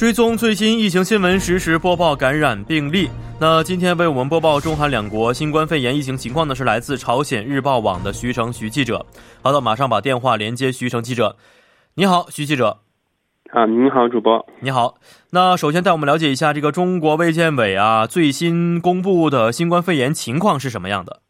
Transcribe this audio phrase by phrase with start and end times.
[0.00, 3.10] 追踪最新疫情新闻，实时播报感染病例。
[3.38, 9.04] 那今天为我们播报中韩两国新冠肺炎疫情情况的是来自朝鲜日报网的徐成徐记者。
[9.42, 11.36] 好的，马上把电话连接徐成记者。
[11.96, 12.78] 你好，徐记者。
[13.50, 14.42] 啊，您好，主播。
[14.60, 14.94] 你好。
[15.32, 21.20] 那首先带我们了解一下这个中国卫健委啊最新公布的新冠肺炎情况是什么样的。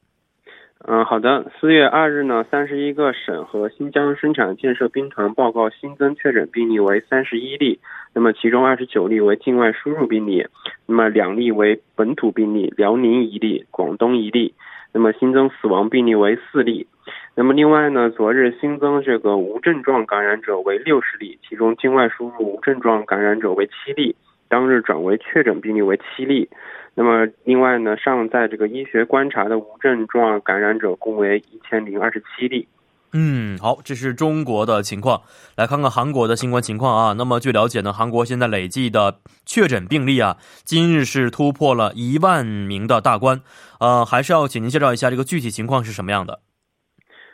[0.92, 1.52] 嗯，好的。
[1.60, 7.78] 四月二日呢，三十一个省和新疆生产建设兵团报告新增确诊病例为三十一例，
[8.12, 10.44] 那么其中二十九例为境外输入病例，
[10.86, 14.52] 那么两例为本土病例，辽宁一例，广东一例，
[14.92, 16.88] 那么新增死亡病例为四例。
[17.36, 24.16] 那么另外呢，昨日新增这个无症状感染者为六十例，其中境外输入无症状感染者为七例，
[24.50, 26.50] 当日转为确诊病例为七例。
[26.94, 32.66] 那么，另外呢，尚在这个医学观察的无症状感染者共为一千零二十七例。
[33.12, 35.22] 嗯，好，这是中国的情况。
[35.56, 37.14] 来看看韩国的新冠情况啊。
[37.16, 43.40] 那么，据了解呢，韩国现在累计的确诊病例啊，今日是突破了一万名的大关。
[43.78, 46.40] 呃，还是要请您介绍一下这个具体情况是什么样的。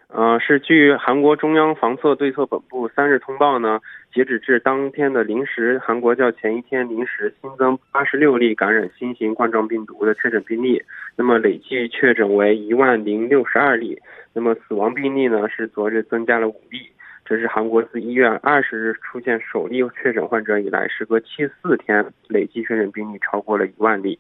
[0.08, 3.80] 呃，是据韩国中央防测对策本部三日通报呢，
[4.14, 10.80] 截止至当天的零时，韩国较前一天零时新增八十六例感染新型冠状病毒的确诊病例，
[11.16, 14.00] 那么累计确诊为一万零六十二例，
[14.32, 16.88] 那么死亡病例呢是昨日增加了五例，
[17.24, 24.18] 这是韩国自一月二十日出现首例确诊患者以来，时隔七四天累计确诊病例超过了一万例。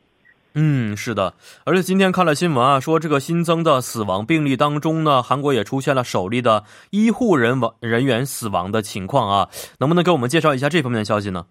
[0.58, 1.34] 嗯，是的，
[1.66, 9.48] 而且今天看了新闻啊，说这个新增的死亡病例当中呢，韩国也出现了首例的医护人亡人员死亡的情况啊，
[9.80, 11.44] 能不能给我们介绍一下这方面的消息呢？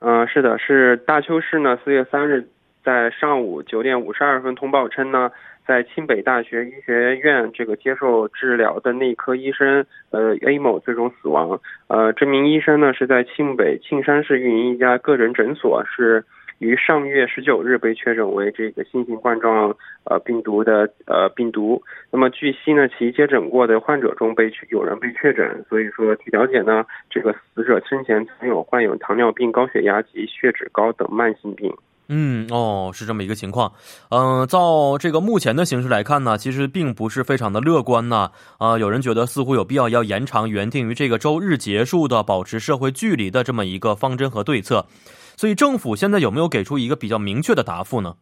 [0.00, 2.48] 嗯，是的，是大邱市呢，四月三日
[2.84, 5.30] 在上午九点五十二分通报称呢，
[5.64, 16.24] 在清北大学医学院这个接受治疗的内科医生呃 A 某最终死亡，呃，这名医生呢是在庆北庆山市运营一家个人诊所是。
[16.58, 19.74] 于上月十九日被确诊为这个新型冠状
[20.04, 21.82] 呃病毒的呃病毒。
[22.10, 31.72] 那么据悉呢，其接诊过的患者中被有人被确诊，所以说据了解呢，这个死者生前曾有患有糖尿病、高血压及血脂高等慢性病。
[32.10, 33.70] 嗯，哦，是这么一个情况。
[34.08, 38.30] 嗯，照这个目前的形势来看呢，其实并不是非常的乐观呢。
[38.56, 44.86] 啊，有人觉得似乎有必要要延长原定于这个周日结束的保持社会距离的这么一个方针和对策。
[45.38, 48.16] 所以政府现在有没有给出一个比较明确的答复呢？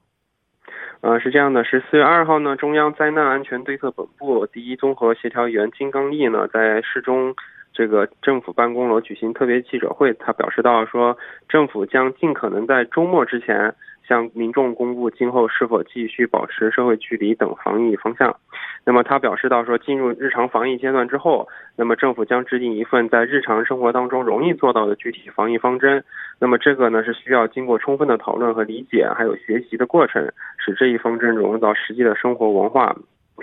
[1.00, 7.34] 呃，是这样的，是四月二号呢，中央灾难安全对策本部第一综合协调员金刚毅呢，在市中
[7.77, 13.75] 这个政府办公楼举行特别记者会，他表示到说，政府将尽可能在周末之前。
[14.09, 18.37] 向民众公布今后是否继续保持社会距离等防疫方向。
[18.85, 26.05] 那么他表示到说，进入日常防疫阶段之后，那么政府将制定一份在日常生活当中容易做到的具体防疫方针。
[26.39, 32.95] 那么这个呢是需要经过充分的讨论和理解，还有学习的过程，使这一方针融入到实际的生活文化、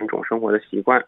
[0.02, 1.04] 一种生活的习惯。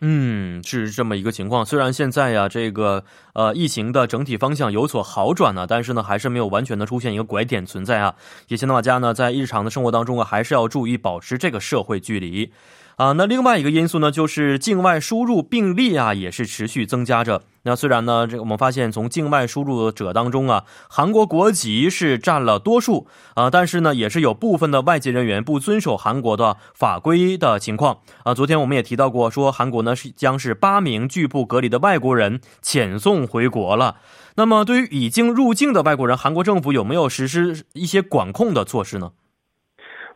[0.00, 1.64] 嗯，是这么一个情况。
[1.64, 8.14] 虽然现在呀，这个呃疫情的整体方向有所好转呢，但是呢，还是没有完全的出现一个拐点存在啊。
[8.48, 12.52] 也希望大家呢，在日常的生活当中啊，还是要注意保持这个社会距离。
[12.96, 17.42] 啊，那另外一个因素呢，就是境外输入病例啊，也是持续增加着。
[17.64, 28.32] 那虽然呢，这个我们发现从境外输入者当中啊，韩国国籍是占了多数啊，但是呢，也是有部分的外籍人员不遵守韩国的法规的情况啊。
[28.32, 33.96] 昨天我们也提到过，说韩国呢是将是八名拒不隔离的外国人遣送回国了。
[34.36, 39.12] 那么，对于已经入境的外国人，韩国政府有没有实施一些管控的措施呢？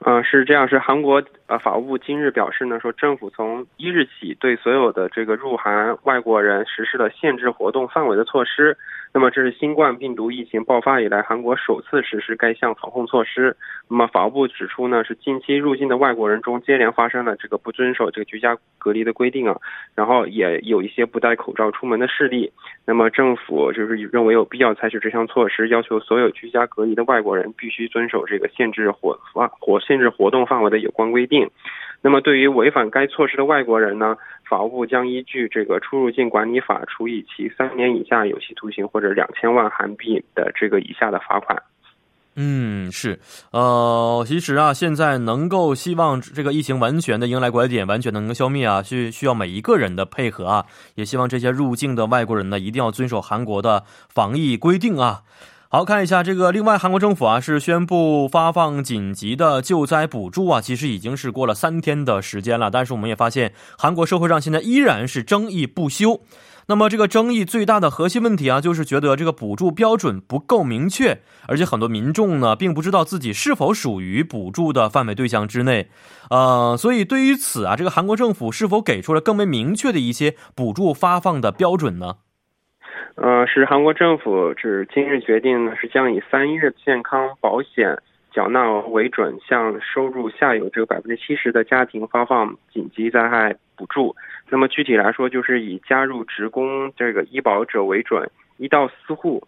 [0.07, 8.77] 嗯，是这样，是韩国呃法务部今日表示呢，说政府从一日起对所有的这个入韩外国人实施了限制活动范围的措施。
[9.15, 13.57] 那么这是新冠病毒疫情爆发以来韩国首次实施该项防控措施。
[13.89, 19.57] 那么法务部指出呢，是近期入境的外国人中接连发生了这个不遵守这个居家隔离的规定啊，
[19.95, 22.53] 然后也有一些不戴口罩出门的事例。
[22.85, 31.38] 那么政府就是认为有必要采取这项措施，要求所有居家隔离的外国人必须遵守这个限制活发活限制活动范围的有关规定。
[32.01, 34.17] 那么对于违反该措施的外国人呢？
[34.49, 41.63] 法务部将依据这个出入境管理法处以其三年以下有期徒刑或者两千万韩币的这个以下的罚款。
[42.35, 43.19] 嗯，是，
[43.51, 50.65] 呃，其实啊，现在能够希望这个疫情完全的迎来拐点，完全能够消灭啊，是需要每一个人的配合啊。
[50.95, 55.23] 也希望这些入境的外国人呢，一定要遵守韩国的防疫规定啊。
[55.71, 66.23] 好看一下这个，另外韩国政府啊是宣布发放紧急的救灾补助啊，其实已经是过了三天的时间了，但是我们也发现韩国社会上现在依然是争议不休。
[66.69, 75.91] 那么这个争议最大的核心问题啊，就是觉得这个补助标准不够明确，而且很多民众呢并不知道自己是否属于补助的范围对象之内。
[76.31, 82.15] 呃，所以对于此啊，这个韩国政府是否给出了更为明确的一些补助发放的标准呢？
[83.17, 87.99] 呃，是韩国政府是今日决定呢，是将以三月健康保险
[88.31, 94.15] 缴纳为准，向收入下游这个百分之七十的家庭发放紧急灾害补助。
[94.49, 99.47] 那么具体来说，就是以加入职工这个医保者为准，一到四户，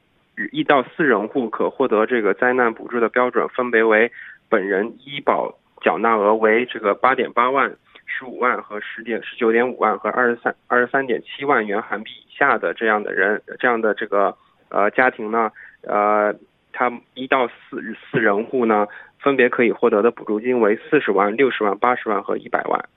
[0.53, 4.11] 一到四人户可获得这个灾难补助的标准分别为
[4.49, 7.73] 本人医保缴纳额为这个八点八万。
[8.13, 14.35] 十五万和十点十九点五万和二十三二十三点七万元韩币下的这样的人，这样的这个
[14.71, 15.51] 呃家庭呢，
[15.83, 16.35] 呃，
[16.73, 18.87] 他一到四四人户呢，
[19.19, 22.89] 分别可以获得的补助金为四十万、六十万、八十万和一百万。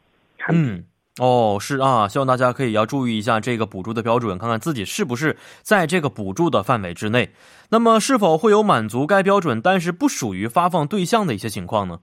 [0.50, 0.86] 嗯，
[1.20, 7.32] 哦，是啊，希望大家可以要注意一下这个补助的标准，看看自己是不是在这个补助的范围之内。
[7.70, 12.00] 那么，是否会有满足该标准但是不属于发放对象的一些情况呢？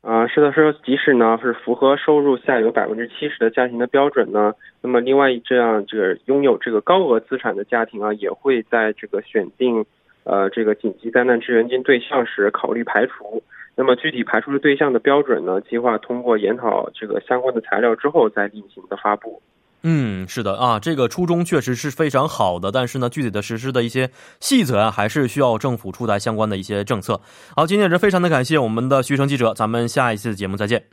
[0.00, 9.84] 啊，是的，是即使呢是符合收入下有百分之七十的家庭的标准呢，那么另外这样这个拥有这个高额资产的家庭啊，也会在这个选定
[10.22, 13.42] 呃这个紧急灾难支援金对象时考虑排除。
[13.74, 19.42] 那么具体排除的对象的标准呢，计划通过研讨这个相关的材料之后再进行的发布。
[19.82, 24.10] 嗯，是的啊，这个初衷确实是非常好的，但是呢，具体的实施的一些
[24.40, 27.20] 细则啊，还是需要政府出台相关的一些政策。
[27.54, 30.86] 好，今天也是非常的感谢我们的徐成记者，咱们下一次节目再见。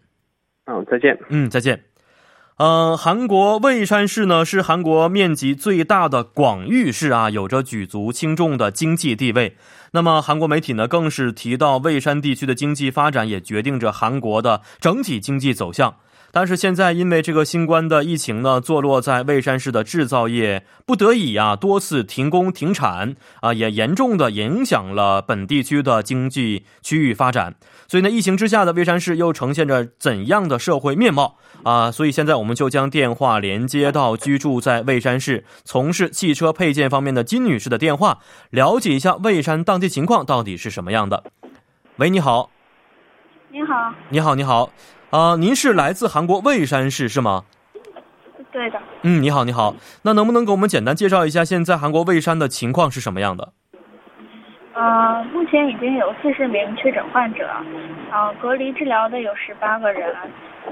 [0.65, 1.17] 嗯，再见。
[1.29, 1.83] 嗯，再见。
[2.57, 9.57] 嗯，韩国蔚山市呢是韩国面积最大的广域市啊，有着举足轻重的经济地位。
[9.91, 15.95] 那么韩国媒体呢更是提到，蔚山地区的经济发展也决定着韩国的整体经济走向。
[16.35, 27.55] 但是现在因为这个新冠的疫情呢，坐落在蔚山市的制造业不得已啊多次停工停产啊，也严重的影响了本地区的经济区域发展。
[27.87, 31.89] 所以呢，疫情之下的蔚山市又呈现着怎样的社会面貌啊？
[31.89, 38.17] 所以现在我们就将电话连接到居住在蔚山市、从事汽车配件方面的金女士的电话，
[38.49, 41.23] 了解一下蔚山当地情况到底是什么样的。
[41.95, 42.51] 喂，你好。
[43.49, 43.93] 你好。
[44.09, 44.69] 你好，你好。
[45.15, 47.45] 啊，您是来自韩国蔚山市是吗？
[48.51, 48.77] 对的。
[49.03, 49.73] 嗯，你好，你好。
[50.01, 53.53] 那能不能给我们简单介绍一下现在韩国蔚山的情况是什么样的？
[54.73, 57.49] 呃，目前已经有四十名确诊患者，
[58.11, 60.13] 呃，隔离治疗的有十八个人，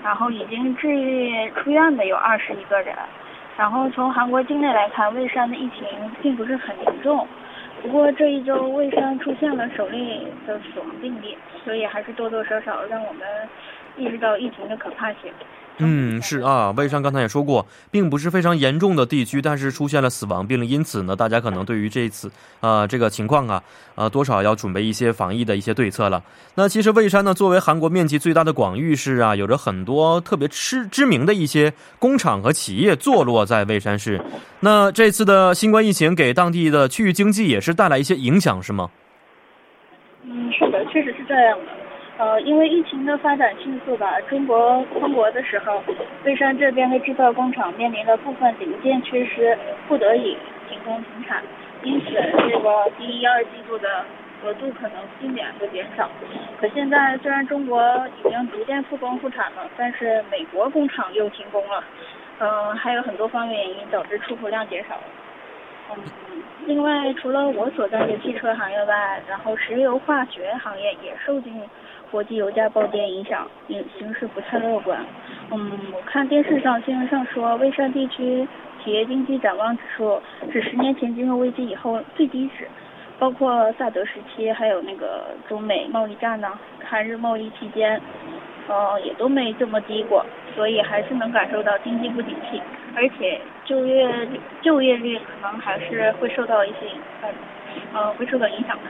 [0.03, 2.93] 然后已经治愈出院的有二十一个人。
[3.55, 5.87] 然后从韩国境内来看，蔚山的疫情
[6.21, 7.25] 并不是很严重。
[7.83, 13.21] 不过这一周卫生出现了首例的死亡病例，所以还是多多少少让我们。
[13.95, 15.31] 意识到疫情的可怕性。
[15.79, 23.63] 嗯，是啊，魏山刚才也说过，并不是非常严重的地区，但是出现了死亡病例，因此呢，大家可能对于这次啊这个情况啊，
[23.95, 26.21] 呃，多少要准备一些防疫的一些对策了。
[26.53, 34.21] 那其实蔚山呢，作为韩国面积最大的广域市啊，有着很多特别知知名的一些工厂和企业坐落在蔚山市。
[34.59, 38.91] 那这次的新冠疫情给当地的区域经济也是带来一些影响，是吗？
[40.23, 41.82] 嗯，是的，确实是这样的。
[42.15, 45.83] 呃，因为疫情的发展迅速吧，中国封国的时候，
[46.23, 50.37] 蔚山这边的制造工厂面临了部分零件缺失，不得已
[50.69, 51.41] 停工停产，
[51.81, 54.05] 因此这个第一二季度的
[54.43, 56.07] 额度可能避免会减少。
[56.61, 57.81] 可现在虽然中国
[58.23, 61.83] 已经逐渐复工复产了，但是美国工厂又停工了，
[62.39, 64.99] 嗯，还有很多方面原因导致出口量减少。
[65.89, 65.97] 嗯，
[66.67, 71.59] 另外除了我所在的汽车行业外，然后石油化学行业也受尽。
[72.13, 75.03] 国际油价暴跌影响，形形势不太乐观。
[75.49, 78.47] 嗯，我看电视上新闻上说，蔚山地区
[78.83, 82.67] 企业经济展望指数是十年前金融危机以后最低值，
[83.17, 86.47] 包括萨德时期，还有那个中美贸易战呢，
[86.87, 87.99] 韩日贸易期间，
[88.67, 90.23] 呃，也都没这么低过。
[90.55, 92.61] 所以还是能感受到经济不景气，
[92.95, 94.07] 而且就业
[94.61, 96.91] 就业率可能还是会受到一些
[97.91, 98.83] 呃，会受到影响的。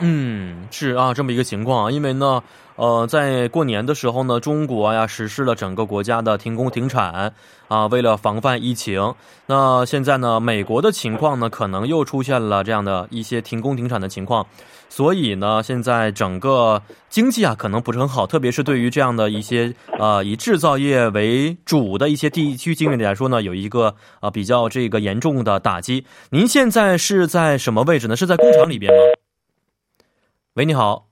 [0.00, 1.90] 嗯，是啊，这么一个情况啊。
[1.90, 2.42] 因为呢，
[2.76, 7.32] 呃，在过年的时候呢，中国呀实施了整个国家的停工停产
[7.68, 9.14] 啊，为了防范疫情。
[9.46, 14.46] 那现在呢，美国的情况呢，可能又出现了这样的一些停工停产的情况。
[14.90, 26.04] 所以呢，现在整个经济啊，可能不是很好，特别是对于这样的一些呃以制造业为主的一些地区经济来说呢，有一个呃比较这个严重的打击。
[26.28, 28.14] 您现在是在什么位置呢？
[28.14, 28.98] 是在工厂里边吗？
[30.56, 31.08] 喂，你好。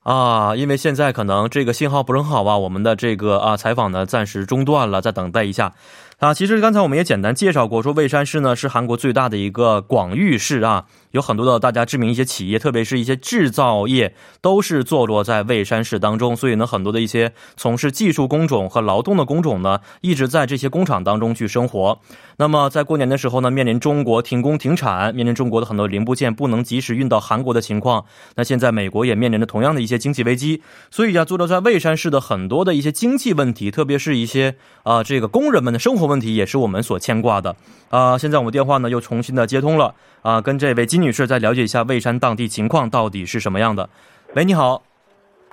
[0.00, 5.74] 啊，因为现在可能这个信号不是很好吧，我们的这个啊采访呢暂时中断了，再等待一下。
[6.22, 16.36] 啊，其实刚才我们也简单介绍过，说蔚山市呢是韩国最大的一个广域市啊，有很多的大家知名一些企业，特别是一些制造业，都是坐落在蔚山市当中。
[16.36, 21.98] 所以呢，很多的一些从事技术工种和劳动的工种呢，一直在这些工厂当中去生活。
[22.36, 28.04] 那么在过年的时候呢，面临中国停工停产，面临中国的很多零部件不能及时运到韩国的情况。
[28.36, 37.54] 那现在美国也面临着同样的一些经济危机，所以啊，坐落在蔚山市的很多的一些经济问题，特别是一些啊这个工人们的生活问题，也是我们所牵挂的。
[37.90, 43.88] 啊，现在我们电话呢又重新的接通了啊，跟这位金女士再了解一下蔚山当地情况到底是什么样的。
[44.34, 44.82] 喂，你好。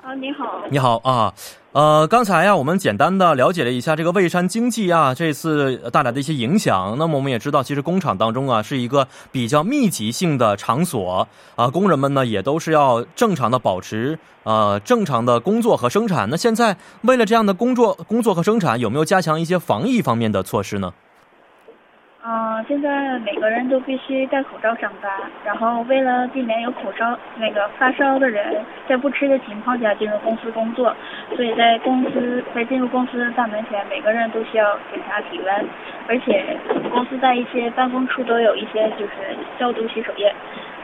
[0.02, 0.64] 啊，你好。
[0.72, 1.34] 你好啊。
[1.72, 6.96] 呃，刚才呀，我们简单的了解了一下这个蔚山经济啊，这次带来的一些影响。
[6.98, 16.28] 那么我们也知道，其实工厂当中啊是一个比较密集性的场所啊，工人们呢也都是要正常的保持呃正常的工作和生产。
[16.32, 20.92] 那现在为了这样的工作工作和生产，有没有加强一些防疫方面的措施呢？
[22.22, 25.10] 嗯，现在每个人都必须戴口罩上班，
[25.46, 30.94] 然后为了避免有口罩那个发烧的人在不吃的情况下进入公司工作，
[31.34, 35.66] 所以在公司在进入公司大门前，每个人都需要检查体温，
[36.10, 36.58] 而且
[36.92, 39.14] 公司在一些办公处都有一些就是
[39.58, 40.36] 消毒洗手液，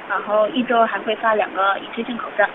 [0.09, 2.45] 然后一周还会发两个一次性口罩。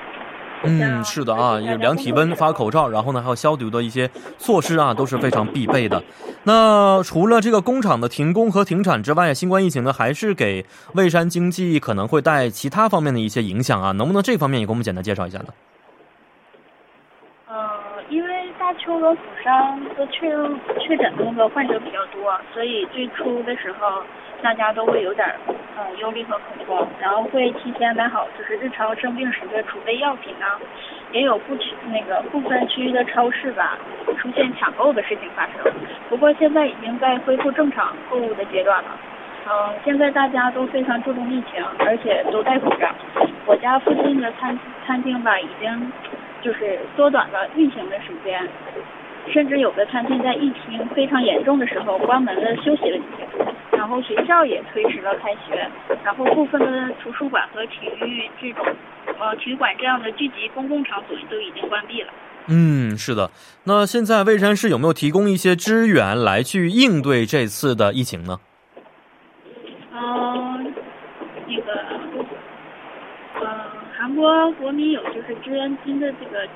[0.63, 6.03] 嗯，是的啊，有量体温、发口罩，然后呢还有消毒的一些措施啊，都是非常必备的。
[6.45, 15.47] 那除了这个工厂的停工和停产之外，新冠疫情呢还是给蔚山经济可能会带其他方面的一些影响啊，能不能这方面也给我们简单介绍一下呢？
[17.49, 17.71] 呃，
[18.11, 20.31] 因为大邱和釜山的确
[20.79, 24.03] 确诊的那个患者比较多，所以最初的时候。
[24.43, 25.27] 大家都会有点
[25.77, 30.59] 嗯忧虑和恐慌，然后会提前买好就是日常生病时的储备药品啊，
[31.13, 33.79] 也有不区那个部分区域的超市吧
[34.19, 35.73] 出现抢购的事情发生。
[36.09, 38.89] 不过现在已经在恢复正常购物的阶段了。
[39.47, 42.89] 嗯，现在大家都非常注重疫情，而且都戴口罩。
[43.47, 45.93] 我家附近的餐餐厅吧，已经
[46.43, 48.47] 就是缩短了运行的时间，
[49.33, 53.27] 甚至有的餐厅在疫情非常严重的时候关门了休息了几天。
[53.81, 55.67] 然后学校也推迟了开学，
[56.05, 58.63] 然后部分的图书馆和体育这种，
[59.19, 62.13] 呃，体育馆这样的聚集公共场所都已经关闭了。
[62.49, 63.31] 嗯，是的。
[63.65, 68.39] 那现在蔚山市有没有提供一些支援来去应对这次的疫情呢？
[69.95, 70.75] 嗯，
[71.49, 71.73] 那个，
[73.41, 73.47] 呃，
[73.97, 76.47] 韩国国民有就是支援金的这个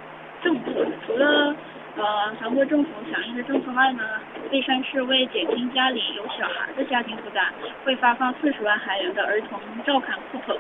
[0.42, 1.56] 政策，除了。
[1.96, 4.02] 呃，韩国政府响应的政策外呢，
[4.50, 7.52] 蔚山市为减轻家里有小孩的家庭负担，
[7.84, 10.58] 会发放四十万韩元的儿童照看补助。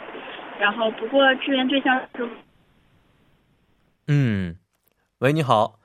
[0.60, 2.28] 然后，不过支援对象是……
[4.06, 4.54] 嗯，
[5.18, 5.80] 喂，你好，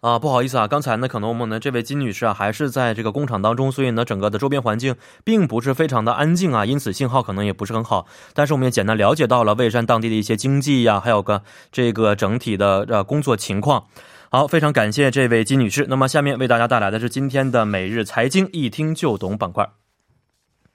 [0.00, 8.06] 啊，不好意思啊，刚才呢，可能我们的这位金女士啊，还是在这个工厂当中，所以呢，整个的周边环境并不是非常的安静啊，因此信号可能也不是很好。
[8.32, 13.84] 但是我们也简单了解到了蔚山当地的一些经济呀，还有个这个整体的呃工作情况。
[14.28, 15.86] 好，非常感谢这位金女士。
[15.88, 19.68] 那么，下面为大家带来的是今天的每日财经一听就懂板块。